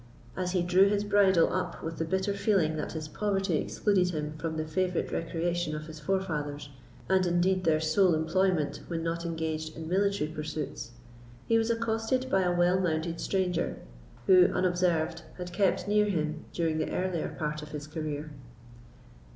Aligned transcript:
As 0.35 0.53
he 0.53 0.63
drew 0.63 0.89
his 0.89 1.03
bridle 1.03 1.53
up 1.53 1.83
with 1.83 1.99
the 1.99 2.05
bitter 2.05 2.33
feeling 2.33 2.75
that 2.75 2.93
his 2.93 3.07
poverty 3.07 3.57
excluded 3.57 4.09
him 4.09 4.35
from 4.39 4.57
the 4.57 4.65
favourite 4.65 5.11
recreation 5.11 5.75
of 5.75 5.85
his 5.85 5.99
forefathers, 5.99 6.69
and 7.07 7.23
indeed 7.27 7.65
their 7.65 7.79
sole 7.79 8.15
employment 8.15 8.79
when 8.87 9.03
not 9.03 9.27
engaged 9.27 9.77
in 9.77 9.87
military 9.87 10.31
pursuits, 10.31 10.93
he 11.47 11.59
was 11.59 11.69
accosted 11.69 12.31
by 12.31 12.41
a 12.41 12.51
well 12.51 12.79
mounted 12.79 13.21
stranger, 13.21 13.77
who, 14.25 14.45
unobserved, 14.47 15.21
had 15.37 15.53
kept 15.53 15.87
near 15.87 16.05
him 16.07 16.45
during 16.51 16.79
the 16.79 16.89
earlier 16.89 17.35
part 17.37 17.61
of 17.61 17.69
his 17.69 17.85
career. 17.85 18.31